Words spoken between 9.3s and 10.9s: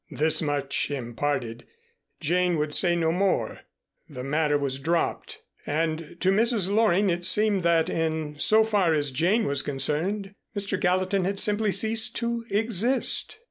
was concerned, Mr.